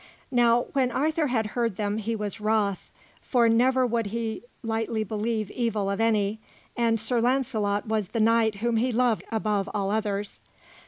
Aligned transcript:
Now 0.31 0.63
when 0.73 0.89
Arthur 0.89 1.27
had 1.27 1.45
heard 1.53 1.75
them, 1.77 1.99
he 1.99 2.15
was 2.15 2.41
wroth; 2.41 2.89
for 3.21 3.47
never 3.47 3.85
would 3.85 4.07
he 4.07 4.41
lightly 4.63 5.03
believe 5.03 5.51
evil 5.51 5.91
of 5.91 6.01
any, 6.01 6.39
and 6.75 6.99
Sir 6.99 7.21
Launcelot 7.21 7.85
was 7.87 8.07
the 8.07 8.19
knight 8.19 8.55
whom 8.55 8.77
he 8.77 8.91
loved 8.91 9.23
above 9.31 9.69
all 9.75 9.91
others. 9.91 10.41